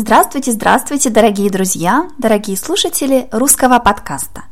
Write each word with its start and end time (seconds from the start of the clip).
Здравствуйте, 0.00 0.52
здравствуйте, 0.52 1.10
дорогие 1.10 1.50
друзья, 1.50 2.08
дорогие 2.18 2.56
слушатели 2.56 3.26
русского 3.32 3.80
подкаста. 3.80 4.44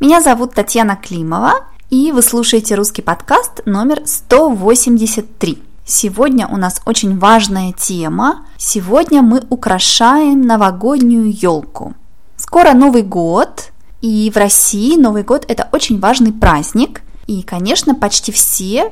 Меня 0.00 0.22
зовут 0.22 0.54
Татьяна 0.54 0.96
Климова, 0.96 1.66
и 1.90 2.10
вы 2.10 2.22
слушаете 2.22 2.74
русский 2.74 3.02
подкаст 3.02 3.60
номер 3.66 4.00
183. 4.06 5.62
Сегодня 5.84 6.48
у 6.48 6.56
нас 6.56 6.80
очень 6.86 7.18
важная 7.18 7.74
тема. 7.74 8.46
Сегодня 8.56 9.20
мы 9.20 9.42
украшаем 9.50 10.40
новогоднюю 10.40 11.30
елку. 11.30 11.92
Скоро 12.38 12.72
Новый 12.72 13.02
год, 13.02 13.72
и 14.00 14.32
в 14.34 14.38
России 14.38 14.96
Новый 14.96 15.22
год 15.22 15.44
это 15.48 15.68
очень 15.72 16.00
важный 16.00 16.32
праздник. 16.32 17.02
И, 17.26 17.42
конечно, 17.42 17.94
почти 17.94 18.32
все 18.32 18.90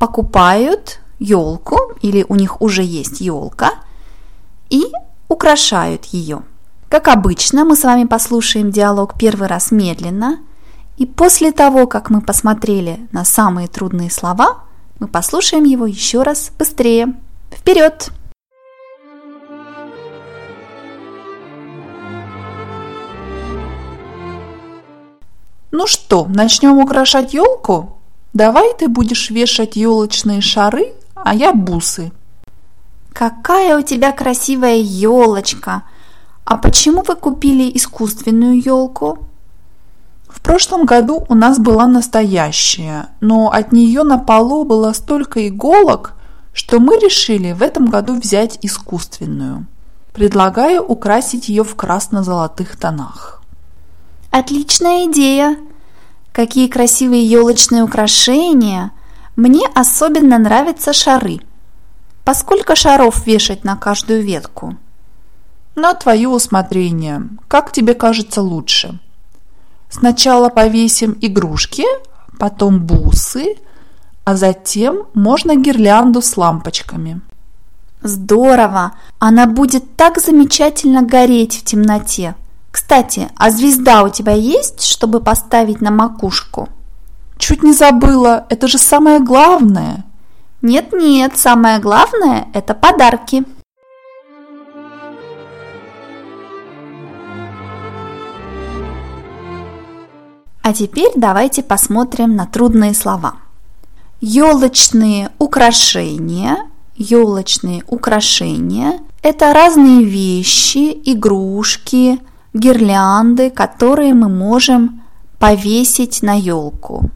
покупают 0.00 0.98
елку, 1.20 1.78
или 2.02 2.26
у 2.28 2.34
них 2.34 2.60
уже 2.60 2.82
есть 2.82 3.20
елка, 3.20 3.74
и 4.68 4.86
украшают 5.28 6.06
ее. 6.06 6.42
Как 6.88 7.08
обычно, 7.08 7.64
мы 7.64 7.76
с 7.76 7.84
вами 7.84 8.04
послушаем 8.04 8.70
диалог 8.70 9.14
первый 9.18 9.48
раз 9.48 9.70
медленно, 9.70 10.38
и 10.96 11.06
после 11.06 11.50
того, 11.50 11.86
как 11.86 12.08
мы 12.10 12.20
посмотрели 12.20 13.08
на 13.10 13.24
самые 13.24 13.66
трудные 13.66 14.10
слова, 14.10 14.64
мы 15.00 15.08
послушаем 15.08 15.64
его 15.64 15.86
еще 15.86 16.22
раз 16.22 16.50
быстрее. 16.56 17.14
Вперед! 17.50 18.10
Ну 25.72 25.88
что, 25.88 26.26
начнем 26.28 26.78
украшать 26.78 27.34
елку? 27.34 27.98
Давай 28.32 28.72
ты 28.78 28.86
будешь 28.86 29.30
вешать 29.30 29.74
елочные 29.74 30.40
шары, 30.40 30.92
а 31.14 31.34
я 31.34 31.52
бусы. 31.52 32.12
Какая 33.14 33.78
у 33.78 33.82
тебя 33.82 34.10
красивая 34.10 34.74
елочка! 34.74 35.84
А 36.44 36.56
почему 36.56 37.02
вы 37.02 37.14
купили 37.14 37.70
искусственную 37.76 38.60
елку? 38.60 39.20
В 40.26 40.40
прошлом 40.42 40.84
году 40.84 41.24
у 41.28 41.34
нас 41.36 41.60
была 41.60 41.86
настоящая, 41.86 43.10
но 43.20 43.52
от 43.52 43.70
нее 43.70 44.02
на 44.02 44.18
полу 44.18 44.64
было 44.64 44.92
столько 44.92 45.46
иголок, 45.46 46.14
что 46.52 46.80
мы 46.80 46.96
решили 46.98 47.52
в 47.52 47.62
этом 47.62 47.86
году 47.86 48.18
взять 48.18 48.58
искусственную. 48.62 49.66
Предлагаю 50.12 50.82
украсить 50.82 51.48
ее 51.48 51.62
в 51.62 51.76
красно-золотых 51.76 52.76
тонах. 52.76 53.42
Отличная 54.32 55.06
идея! 55.06 55.56
Какие 56.32 56.66
красивые 56.66 57.24
елочные 57.24 57.84
украшения! 57.84 58.90
Мне 59.36 59.68
особенно 59.72 60.36
нравятся 60.38 60.92
шары– 60.92 61.38
по 62.24 62.32
сколько 62.32 62.74
шаров 62.74 63.26
вешать 63.26 63.64
на 63.64 63.76
каждую 63.76 64.22
ветку? 64.22 64.76
На 65.74 65.92
твое 65.94 66.28
усмотрение. 66.28 67.28
Как 67.48 67.70
тебе 67.70 67.94
кажется 67.94 68.40
лучше? 68.40 68.98
Сначала 69.90 70.48
повесим 70.48 71.18
игрушки, 71.20 71.84
потом 72.38 72.80
бусы, 72.80 73.56
а 74.24 74.36
затем 74.36 75.04
можно 75.12 75.54
гирлянду 75.54 76.22
с 76.22 76.36
лампочками. 76.36 77.20
Здорово! 78.02 78.92
Она 79.18 79.46
будет 79.46 79.96
так 79.96 80.18
замечательно 80.18 81.02
гореть 81.02 81.58
в 81.58 81.64
темноте. 81.64 82.34
Кстати, 82.70 83.28
а 83.36 83.50
звезда 83.50 84.02
у 84.02 84.08
тебя 84.08 84.32
есть, 84.32 84.82
чтобы 84.82 85.20
поставить 85.20 85.80
на 85.80 85.90
макушку? 85.90 86.68
Чуть 87.36 87.62
не 87.62 87.72
забыла, 87.72 88.46
это 88.48 88.66
же 88.66 88.78
самое 88.78 89.20
главное– 89.20 90.04
нет-нет, 90.64 91.38
самое 91.38 91.78
главное– 91.78 92.48
это 92.54 92.74
подарки. 92.74 93.44
А 100.62 100.72
теперь 100.72 101.12
давайте 101.14 101.62
посмотрим 101.62 102.34
на 102.36 102.46
трудные 102.46 102.94
слова. 102.94 103.34
Елочные 104.22 105.30
украшения. 105.38 106.56
Елочные 106.96 107.82
украшения– 107.86 109.00
это 109.22 109.52
разные 109.52 110.04
вещи, 110.04 110.98
игрушки, 111.04 112.18
гирлянды, 112.54 113.50
которые 113.50 114.14
мы 114.14 114.28
можем 114.28 115.02
повесить 115.38 116.22
на 116.22 116.32
елку. 116.32 117.10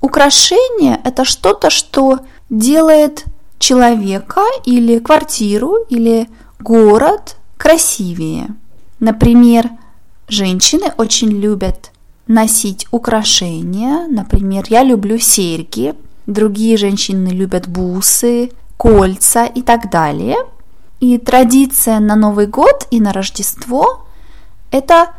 Украшение– 0.00 0.98
это 1.04 1.26
что-то, 1.26 1.68
что 1.68 2.20
делает 2.50 3.24
человека 3.58 4.42
или 4.64 4.98
квартиру 4.98 5.76
или 5.88 6.28
город 6.58 7.36
красивее. 7.56 8.48
Например, 8.98 9.70
женщины 10.28 10.92
очень 10.96 11.30
любят 11.30 11.92
носить 12.26 12.86
украшения. 12.90 14.06
Например, 14.08 14.64
я 14.68 14.82
люблю 14.82 15.18
серьги, 15.18 15.94
другие 16.26 16.76
женщины 16.76 17.28
любят 17.28 17.68
бусы, 17.68 18.50
кольца 18.76 19.44
и 19.44 19.62
так 19.62 19.90
далее. 19.90 20.36
И 21.00 21.16
традиция 21.18 21.98
на 21.98 22.14
Новый 22.14 22.46
год 22.46 22.86
и 22.90 23.00
на 23.00 23.12
Рождество– 23.12 24.06
это 24.70 25.10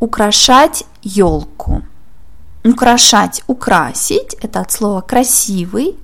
украшать 0.00 0.84
елку. 1.02 1.82
Украшать, 2.62 3.42
украсить– 3.46 4.36
это 4.42 4.60
от 4.60 4.70
слова 4.70 5.00
красивый, 5.00 5.96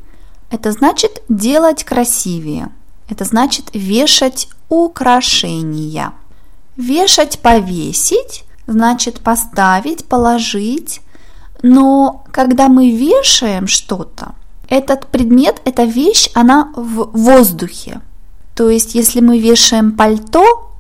это 0.51 0.73
значит 0.73 1.23
делать 1.29 1.85
красивее. 1.85 2.71
Это 3.09 3.25
значит 3.25 3.71
вешать 3.73 4.49
украшения. 4.69 6.13
Вешать, 6.77 7.41
повесить 7.41 8.45
значит 8.71 9.21
поставить, 9.21 10.05
положить. 10.07 11.01
Но 11.63 12.25
когда 12.31 12.69
мы 12.69 12.91
вешаем 12.93 13.67
что-то, 13.67 14.35
этот 14.69 15.09
предмет, 15.09 15.61
эта 15.65 15.85
вещь, 15.85 16.31
она 16.35 16.73
в 16.77 17.11
воздухе. 17.13 18.01
То 18.55 18.71
есть, 18.71 18.95
если 18.95 19.21
мы 19.21 19.39
вешаем 19.39 19.93
пальто, 19.93 20.73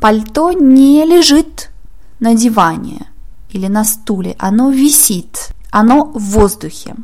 пальто 0.00 0.52
не 0.52 1.04
лежит 1.04 1.70
на 2.18 2.34
диване 2.34 3.06
или 3.50 3.66
на 3.66 3.84
стуле, 3.84 4.34
оно 4.38 4.70
висит, 4.70 5.50
оно 5.70 6.04
в 6.04 6.20
воздухе. 6.20 6.94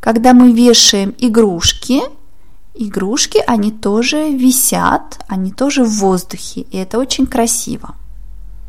Когда 0.00 0.32
мы 0.32 0.52
вешаем 0.52 1.14
игрушки, 1.18 2.00
игрушки, 2.74 3.42
они 3.46 3.70
тоже 3.70 4.30
висят, 4.30 5.24
они 5.28 5.52
тоже 5.52 5.84
в 5.84 5.90
воздухе, 5.98 6.62
и 6.62 6.78
это 6.78 6.98
очень 6.98 7.26
красиво. 7.26 7.94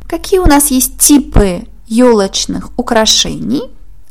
Какие 0.08 0.40
у 0.40 0.46
нас 0.46 0.72
есть 0.72 0.98
типы 0.98 1.68
елочных 1.88 2.72
украшений? 2.78 3.64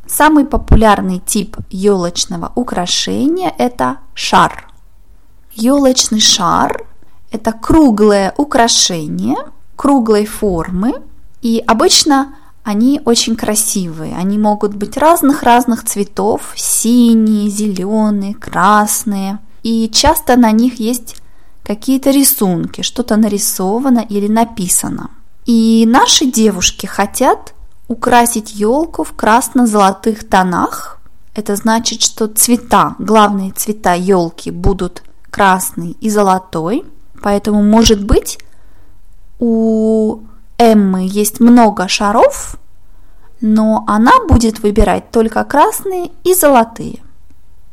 Самый 0.06 0.44
популярный 0.44 1.20
тип 1.24 1.58
елочного 1.70 2.50
украшения– 2.54 3.54
это 3.58 3.98
шар. 4.14 4.72
Елочный 5.54 6.20
шар– 6.20 6.86
это 7.30 7.52
круглое 7.52 8.32
украшение 8.38 9.36
круглой 9.76 10.26
формы, 10.26 10.94
и 11.42 11.62
обычно 11.66 12.34
они 12.62 13.00
очень 13.04 13.36
красивые, 13.36 14.16
они 14.16 14.38
могут 14.38 14.74
быть 14.74 14.96
разных-разных 14.96 15.84
цветов, 15.84 16.52
синие, 16.56 17.48
зеленые, 17.48 18.34
красные. 18.34 19.38
И 19.62 19.88
часто 19.88 20.36
на 20.36 20.52
них 20.52 20.78
есть 20.78 21.16
какие-то 21.62 22.10
рисунки, 22.10 22.82
что-то 22.82 23.16
нарисовано 23.16 24.04
или 24.08 24.28
написано. 24.28 25.10
И 25.46 25.84
наши 25.86 26.26
девушки 26.26 26.86
хотят 26.86 27.54
украсить 27.88 28.54
елку 28.54 29.04
в 29.04 29.12
красно-золотых 29.12 30.28
тонах. 30.28 31.00
Это 31.34 31.56
значит, 31.56 32.02
что 32.02 32.28
цвета, 32.28 32.94
главные 32.98 33.52
цвета 33.52 33.94
елки 33.94 34.50
будут 34.50 35.02
красный 35.30 35.96
и 36.00 36.10
золотой. 36.10 36.84
Поэтому, 37.22 37.62
может 37.62 38.04
быть, 38.04 38.38
у 39.38 40.20
Эммы 40.60 41.08
есть 41.10 41.40
много 41.40 41.88
шаров, 41.88 42.56
но 43.40 43.82
она 43.86 44.12
будет 44.28 44.60
выбирать 44.60 45.10
только 45.10 45.42
красные 45.44 46.10
и 46.22 46.34
золотые. 46.34 46.98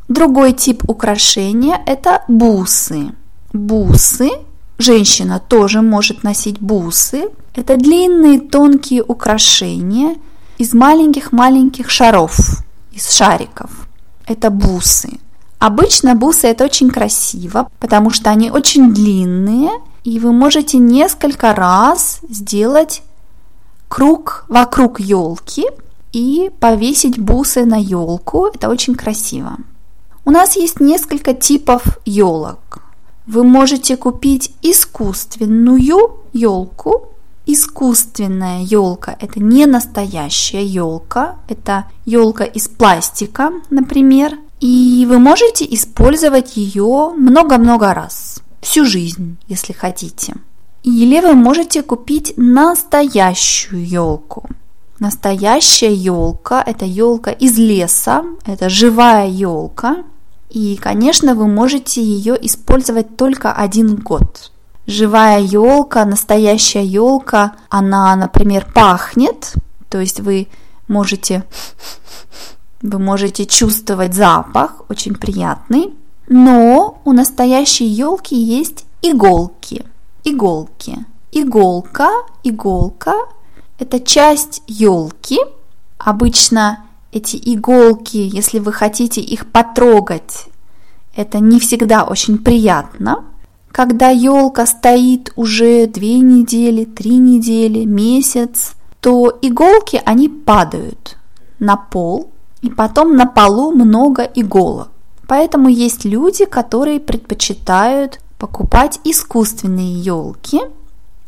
Другой 0.08 0.54
тип 0.54 0.84
украшения– 0.90 1.82
это 1.86 2.24
бусы. 2.30 3.10
Бусы. 3.52 4.30
Женщина 4.78 5.42
тоже 5.46 5.82
может 5.82 6.24
носить 6.24 6.62
бусы. 6.62 7.26
Это 7.56 7.76
длинные 7.76 8.40
тонкие 8.40 9.04
украшения 9.04 10.16
из 10.58 10.74
маленьких-маленьких 10.74 11.90
шаров, 11.90 12.38
из 12.94 13.12
шариков. 13.12 13.70
Это 14.26 14.50
бусы. 14.50 15.10
Обычно 15.60 16.16
бусы 16.16 16.48
это 16.48 16.64
очень 16.64 16.90
красиво, 16.90 17.68
потому 17.80 18.12
что 18.12 18.30
они 18.30 18.50
очень 18.50 18.94
длинные– 18.94 19.72
и 20.08 20.20
вы 20.20 20.32
можете 20.32 20.78
несколько 20.78 21.54
раз 21.54 22.22
сделать 22.30 23.04
круг 23.90 24.46
вокруг 24.48 25.02
елки 25.02 25.66
и 26.14 26.50
повесить 26.62 27.20
бусы 27.20 27.66
на 27.66 27.76
елку. 27.76 28.46
Это 28.46 28.70
очень 28.70 28.96
красиво. 28.96 29.58
У 30.24 30.32
нас 30.32 30.56
есть 30.56 30.80
несколько 30.80 31.34
типов 31.34 32.00
елок. 32.06 32.80
Вы 33.26 33.44
можете 33.44 33.98
купить 33.98 34.56
искусственную 34.62 36.22
елку. 36.32 37.10
Искусственная 37.46 38.62
елка– 38.62 39.18
это 39.20 39.42
не 39.42 39.66
настоящая 39.66 40.66
елка, 40.66 41.36
это 41.50 41.84
елка 42.06 42.46
из 42.46 42.70
пластика, 42.70 43.52
например, 43.70 44.38
и 44.62 45.06
вы 45.10 45.20
можете 45.20 45.66
использовать 45.66 46.56
ее 46.56 47.12
много-много 47.16 47.94
раз, 47.94 48.42
всю 48.62 48.86
жизнь, 48.86 49.38
если 49.48 49.74
хотите. 49.74 50.36
Или 50.84 51.20
вы 51.20 51.34
можете 51.34 51.84
купить 51.84 52.34
настоящую 52.38 53.86
елку. 53.86 54.50
Настоящая 55.00 55.94
елка– 55.94 56.64
это 56.66 56.86
елка 56.86 57.32
из 57.32 57.58
леса, 57.58 58.24
это 58.46 58.70
живая 58.70 59.28
елка. 59.28 59.98
И, 60.50 60.78
конечно, 60.78 61.36
вы 61.36 61.48
можете 61.48 62.02
ее 62.02 62.38
использовать 62.42 63.18
только 63.18 63.52
один 63.52 63.96
год. 63.98 64.52
Живая 64.88 65.42
елка, 65.42 66.06
настоящая 66.06 66.86
елка, 66.86 67.58
она, 67.70 68.16
например, 68.16 68.66
пахнет, 68.74 69.54
то 69.90 70.00
есть 70.00 70.22
вы 70.22 70.48
можете, 70.88 71.44
вы 72.82 72.98
можете 72.98 73.46
чувствовать 73.46 74.14
запах, 74.14 74.84
очень 74.90 75.16
приятный. 75.16 75.94
Но 76.28 77.02
у 77.06 77.14
настоящей 77.14 77.86
елки 77.86 78.36
есть 78.36 78.86
иголки. 79.02 79.86
Иголки. 80.24 81.06
Иголка, 81.32 82.10
иголка 82.44 83.14
это 83.80 84.00
часть 84.00 84.64
елки. 84.68 85.40
Обычно 85.98 86.86
эти 87.12 87.40
иголки, 87.44 88.18
если 88.18 88.60
вы 88.60 88.74
хотите 88.74 89.22
их 89.22 89.48
потрогать, 89.52 90.48
это 91.16 91.40
не 91.40 91.60
всегда 91.60 92.04
очень 92.04 92.38
приятно. 92.38 93.26
Когда 93.72 94.10
елка 94.10 94.66
стоит 94.66 95.32
уже 95.36 95.88
две 95.88 96.20
недели, 96.20 96.86
три 96.86 97.18
недели, 97.18 97.86
месяц, 97.86 98.74
то 99.00 99.38
иголки, 99.42 100.02
они 100.06 100.30
падают 100.30 101.18
на 101.60 101.76
пол, 101.76 102.32
и 102.62 102.70
потом 102.70 103.16
на 103.16 103.28
полу 103.28 103.72
много 103.72 104.24
иголок. 104.24 104.90
Поэтому 105.28 105.68
есть 105.68 106.06
люди, 106.06 106.46
которые 106.46 107.00
предпочитают 107.00 108.20
покупать 108.40 109.00
искусственные 109.04 110.00
елки, 110.00 110.62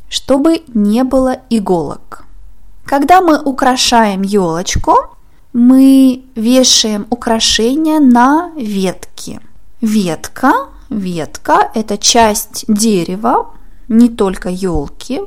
чтобы 0.10 0.63
не 0.74 1.04
было 1.04 1.40
иголок. 1.50 2.24
Когда 2.86 3.22
мы 3.22 3.40
украшаем 3.40 4.22
елочку, 4.22 4.96
мы 5.54 6.24
вешаем 6.36 7.07
украшения 7.10 8.00
на 8.00 8.51
ветки. 8.56 9.42
Ветка, 9.81 10.69
ветка– 10.90 11.69
это 11.75 11.98
часть 11.98 12.66
дерева, 12.68 13.54
не 13.88 14.10
только 14.10 14.50
елки, 14.50 15.22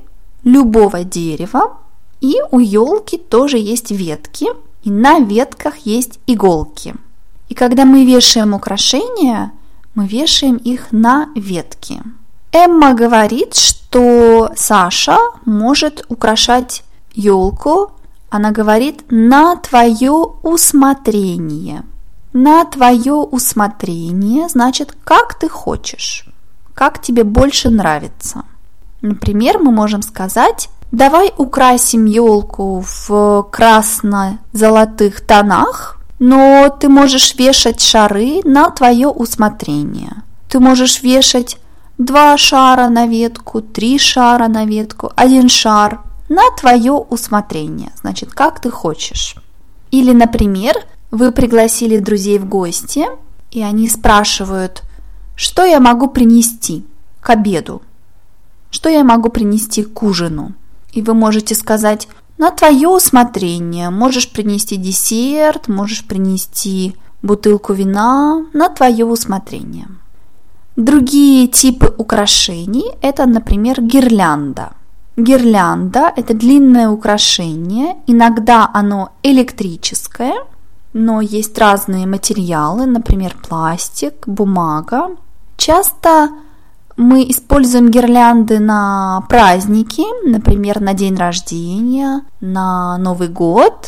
любого 0.45 1.05
дерева. 1.05 1.79
И 2.21 2.37
у 2.51 2.59
елки 2.59 3.19
тоже 3.19 3.59
есть 3.59 3.91
ветки, 3.91 4.47
и 4.83 4.91
на 4.91 5.21
ветках 5.21 5.79
есть 5.79 6.21
иголки. 6.27 6.95
И 7.53 7.55
когда 7.55 7.85
мы 7.85 8.07
вешаем 8.07 8.55
украшения, 8.55 9.53
мы 9.95 10.07
вешаем 10.07 10.57
их 10.57 10.91
на 10.91 11.29
ветки. 11.37 12.03
Эмма 12.51 12.95
говорит, 12.95 13.55
что 13.55 14.51
Саша 14.57 15.19
может 15.45 16.07
украшать 16.09 16.83
елку, 17.13 17.93
она 18.31 18.53
говорит 18.53 19.05
на 19.11 19.57
твое 19.57 20.13
усмотрение. 20.43 21.83
На 22.33 22.65
твое 22.65 23.17
усмотрение 23.17 24.49
значит, 24.49 24.97
как 25.05 25.35
ты 25.35 25.51
хочешь, 25.51 26.27
как 26.73 27.03
тебе 27.03 27.23
больше 27.23 27.69
нравится. 27.69 28.45
Например, 29.03 29.59
мы 29.59 29.73
можем 29.73 30.01
сказать, 30.01 30.71
давай 30.91 31.35
украсим 31.37 32.07
елку 32.07 32.83
в 32.83 33.47
красно-золотых 33.53 35.21
тонах, 35.21 35.99
но 36.25 36.69
ты 36.69 36.89
можешь 36.89 37.35
вешать 37.35 37.81
шары 37.81 38.43
на 38.45 38.71
твое 38.71 39.09
усмотрение. 39.09 40.23
Ты 40.49 40.61
можешь 40.61 41.03
вешать 41.03 41.59
два 41.99 42.39
шара 42.39 42.89
на 42.89 43.09
ветку, 43.09 43.61
три 43.61 43.99
шара 43.99 44.47
на 44.47 44.65
ветку, 44.65 45.11
один 45.17 45.49
шар– 45.49 46.01
на 46.29 46.45
твое 46.57 46.93
усмотрение, 46.93 47.91
значит, 48.01 48.31
как 48.31 48.61
ты 48.61 48.71
хочешь. 48.71 49.35
Или, 49.91 50.13
например, 50.13 50.77
вы 51.11 51.33
пригласили 51.33 51.99
друзей 51.99 52.39
в 52.39 52.49
гости, 52.49 53.05
и 53.51 53.61
они 53.61 53.89
спрашивают, 53.89 54.83
что 55.35 55.65
я 55.65 55.81
могу 55.81 56.07
принести 56.07 56.87
к 57.21 57.31
обеду, 57.31 57.83
что 58.71 58.89
я 58.89 59.03
могу 59.03 59.29
принести 59.29 59.83
к 59.83 60.05
ужину. 60.05 60.53
И 60.93 61.03
вы 61.03 61.15
можете 61.15 61.57
сказать, 61.57 62.07
на 62.43 62.51
твое 62.51 62.89
усмотрение, 62.89 63.91
можешь 63.91 64.33
принести 64.33 64.77
десерт, 64.77 65.69
можешь 65.69 66.05
принести 66.05 66.97
бутылку 67.23 67.73
вина, 67.73 68.45
на 68.53 68.69
твое 68.69 69.05
усмотрение. 69.05 69.87
Другие 70.75 71.47
типы 71.47 71.95
украшений– 71.99 72.91
это, 73.01 73.27
например, 73.27 73.81
гирлянда– 73.81 74.73
Гирлянда– 75.17 76.11
это 76.17 76.33
длинное 76.35 76.89
украшение, 76.89 77.97
иногда 78.07 78.71
оно 78.73 79.11
электрическое, 79.23 80.35
но 80.95 81.21
есть 81.21 81.59
разные 81.59 82.07
материалы, 82.07 82.87
например, 82.87 83.37
пластик, 83.47 84.27
бумага. 84.27 85.11
Часто 85.59 86.31
мы 86.97 87.23
используем 87.31 87.91
гирлянды 87.91 88.59
на 88.59 89.25
праздники, 89.29 90.03
например, 90.29 90.81
на 90.81 90.95
день 90.95 91.17
рождения, 91.17 92.23
на 92.41 92.99
Новый 92.99 93.29
год. 93.29 93.87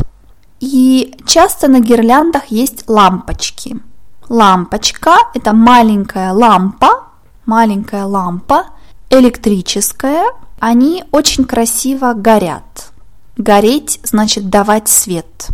И 0.61 1.15
часто 1.27 1.69
на 1.69 1.81
гирляндах 1.81 2.47
есть 2.47 2.89
лампочки. 2.89 3.81
Лампочка– 4.29 5.17
это 5.35 5.53
маленькая 5.53 6.33
лампа, 6.33 7.05
маленькая 7.45 8.07
лампа, 8.07 8.67
электрическая, 9.11 10.25
они 10.61 11.05
очень 11.11 11.45
красиво 11.45 12.15
горят. 12.15 12.93
Гореть 13.37 14.01
значит 14.03 14.49
давать 14.49 14.89
свет. 14.89 15.49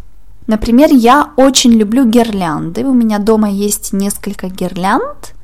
Например, 0.47 0.89
я 0.93 1.31
очень 1.37 1.73
люблю 1.73 2.05
гирлянды. 2.05 2.85
У 2.85 2.93
меня 2.93 3.19
дома 3.19 3.51
есть 3.51 3.93
несколько 3.93 4.49
гирлянд. 4.49 5.35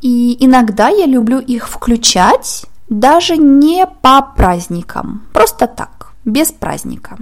И 0.00 0.36
иногда 0.44 0.88
я 0.88 1.06
люблю 1.06 1.38
их 1.38 1.68
включать, 1.68 2.66
даже 2.88 3.36
не 3.36 3.86
по 3.86 4.22
праздникам, 4.22 5.22
просто 5.32 5.66
так, 5.66 6.12
без 6.24 6.50
праздника. 6.52 7.18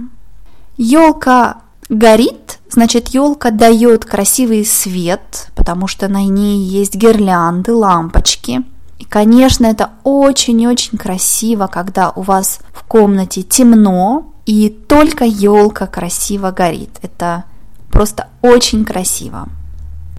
Елка 0.77 1.61
горит, 1.89 2.59
значит 2.69 3.09
елка 3.09 3.51
дает 3.51 4.05
красивый 4.05 4.65
свет, 4.65 5.51
потому 5.55 5.87
что 5.87 6.07
на 6.07 6.23
ней 6.25 6.59
есть 6.59 6.95
гирлянды, 6.95 7.73
лампочки– 7.73 8.63
и, 8.99 9.05
конечно, 9.05 9.65
это 9.65 9.91
очень-очень 10.03 10.97
красиво, 10.97 11.67
когда 11.67 12.11
у 12.11 12.21
вас 12.21 12.59
в 12.73 12.83
комнате 12.83 13.43
темно, 13.43 14.33
и 14.45 14.69
только 14.69 15.23
елка 15.23 15.87
красиво 15.87 16.51
горит. 16.51 16.89
Это 17.01 17.45
просто 17.89 18.27
очень 18.41 18.83
красиво. 18.83 19.47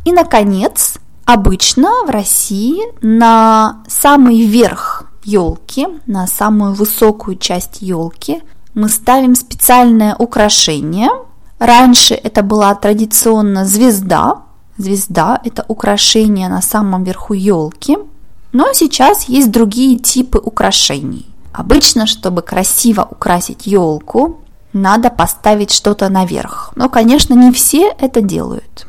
И, 0.07 0.13
наконец, 0.13 0.95
обычно 1.33 1.91
в 2.07 2.11
России 2.11 2.81
на 3.03 3.83
самый 3.89 4.45
верх 4.45 5.05
елки, 5.25 5.87
на 6.07 6.27
самую 6.27 6.75
высокую 6.75 7.37
часть 7.37 7.83
елки 7.83 8.43
мы 8.75 8.89
ставим 8.89 9.35
специальное 9.35 10.15
украшение. 10.17 11.11
Раньше 11.59 12.15
это 12.15 12.43
была 12.43 12.75
традиционно 12.75 13.65
звезда. 13.65 14.43
Звезда– 14.77 15.41
это 15.45 15.65
украшение 15.69 16.49
на 16.49 16.63
самом 16.63 17.05
верху 17.05 17.35
елки– 17.35 17.99
но 18.53 18.73
сейчас 18.73 19.25
есть 19.25 19.51
другие 19.51 19.99
типы 19.99 20.39
украшений. 20.39 21.27
Обычно, 21.53 22.07
чтобы 22.07 22.43
красиво 22.43 23.07
украсить 23.09 23.67
елку, 23.67 24.41
надо 24.73 25.11
поставить 25.11 25.73
что-то 25.73 26.09
наверх. 26.09 26.73
Но, 26.75 26.89
конечно, 26.89 27.35
не 27.35 27.53
все 27.53 27.93
это 27.99 28.21
делают. 28.21 28.87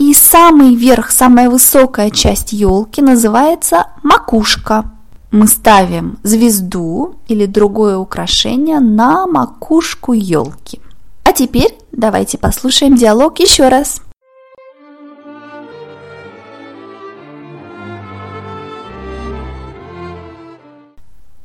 И 0.00 0.14
самый 0.14 0.76
верх, 0.76 1.10
самая 1.10 1.50
высокая 1.50 2.08
часть 2.08 2.54
елки 2.54 3.02
называется 3.02 3.88
макушка. 4.02 4.90
Мы 5.30 5.46
ставим 5.46 6.18
звезду 6.22 7.16
или 7.28 7.44
другое 7.44 7.98
украшение 7.98 8.80
на 8.80 9.26
макушку 9.26 10.14
елки. 10.14 10.80
А 11.22 11.32
теперь 11.34 11.76
давайте 11.92 12.38
послушаем 12.38 12.96
диалог 12.96 13.40
еще 13.40 13.68
раз. 13.68 14.00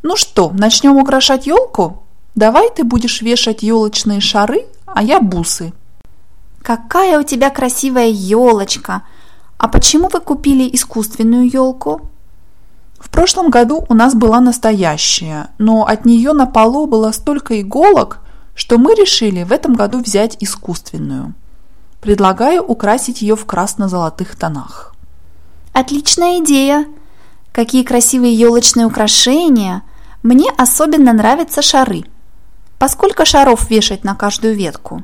Ну 0.02 0.16
что, 0.16 0.52
начнем 0.52 0.96
украшать 0.96 1.46
елку? 1.46 2.04
Давай 2.36 2.70
ты 2.74 2.86
будешь 2.86 3.22
вешать 3.22 3.64
елочные 3.64 4.22
шары, 4.22 4.66
а 4.86 5.04
я 5.04 5.20
бусы. 5.20 5.74
Какая 6.66 7.20
у 7.20 7.24
тебя 7.24 7.52
красивая 7.52 8.08
елочка! 8.08 9.04
А 9.60 9.68
почему 9.68 10.10
вы 10.10 10.20
купили 10.20 10.68
искусственную 10.74 11.48
елку? 11.48 12.10
В 12.98 13.12
прошлом 13.12 13.52
году 13.52 13.86
у 13.88 13.94
нас 13.94 14.16
была 14.16 14.40
настоящая, 14.40 15.50
но 15.60 15.86
от 15.86 16.06
нее 16.06 16.34
на 16.34 16.48
полу 16.48 16.88
было 16.88 17.12
столько 17.12 17.62
иголок, 17.62 18.18
что 18.56 18.80
мы 18.80 18.96
решили 18.96 19.44
в 19.44 19.52
этом 19.52 19.76
году 19.76 20.00
взять 20.00 20.38
искусственную. 20.40 21.36
Предлагаю 22.02 22.64
украсить 22.64 23.22
ее 23.22 23.36
в 23.36 23.46
красно-золотых 23.46 24.36
тонах. 24.36 24.96
Отличная 25.72 26.40
идея! 26.40 26.88
Какие 27.52 27.84
красивые 27.84 28.34
елочные 28.34 28.88
украшения! 28.88 29.84
Мне 30.24 30.50
особенно 30.58 31.14
нравятся 31.14 31.62
шары. 31.62 32.06
Поскольку 32.80 33.24
шаров 33.24 33.70
вешать 33.70 34.04
на 34.04 34.16
каждую 34.16 34.56
ветку? 34.56 35.04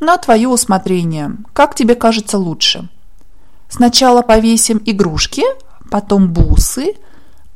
На 0.00 0.16
твое 0.18 0.48
усмотрение. 0.48 1.36
Как 1.52 1.74
тебе 1.74 1.94
кажется 1.94 2.38
лучше? 2.38 2.88
Сначала 3.68 4.22
повесим 4.22 4.80
игрушки, 4.84 5.42
потом 5.90 6.28
бусы, 6.28 6.94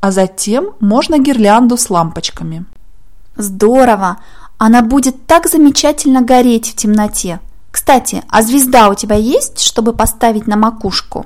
а 0.01 0.11
затем 0.11 0.71
можно 0.79 1.19
гирлянду 1.19 1.77
с 1.77 1.89
лампочками. 1.89 2.65
Здорово! 3.35 4.17
Она 4.57 4.81
будет 4.81 5.25
так 5.25 5.47
замечательно 5.47 6.21
гореть 6.21 6.71
в 6.71 6.75
темноте. 6.75 7.39
Кстати, 7.71 8.23
а 8.29 8.41
звезда 8.41 8.89
у 8.89 8.95
тебя 8.95 9.15
есть, 9.15 9.59
чтобы 9.59 9.93
поставить 9.93 10.47
на 10.47 10.57
макушку? 10.57 11.25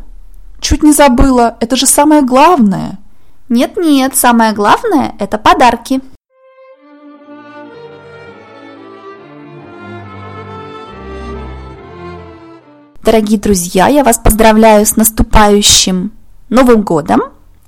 Чуть 0.60 0.84
не 0.84 0.92
забыла, 0.92 1.58
это 1.60 1.76
же 1.76 1.88
самое 1.88 2.22
главное. 2.22 3.00
Нет-нет, 3.50 4.16
самое 4.16 4.54
главное– 4.54 5.16
это 5.20 5.38
подарки. 5.38 6.02
Дорогие 13.04 13.38
друзья, 13.38 13.88
я 13.88 14.02
вас 14.02 14.18
поздравляю 14.18 14.86
с 14.86 14.96
наступающим 14.96 16.14
Новым 16.48 16.84
годом 16.84 17.22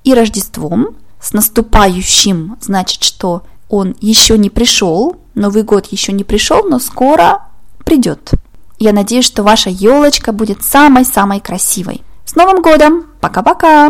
и 0.05 0.13
Рождеством. 0.13 0.95
С 1.19 1.33
наступающим 1.33 2.55
значит, 2.61 3.03
что 3.03 3.43
он 3.67 3.97
еще 3.99 4.37
не 4.37 4.49
пришел, 4.49 5.17
Новый 5.33 5.63
год 5.63 5.87
еще 5.87 6.13
не 6.13 6.23
пришел, 6.23 6.63
но 6.63 6.79
скоро 6.79 7.49
придет. 7.83 8.31
Я 8.79 8.93
надеюсь, 8.93 9.25
что 9.25 9.43
ваша 9.43 9.69
елочка 9.69 10.31
будет 10.31 10.63
самой-самой 10.63 11.41
красивой. 11.41 12.01
С 12.23 12.35
Новым 12.35 12.61
годом! 12.61 13.07
Пока-пока! 13.19 13.89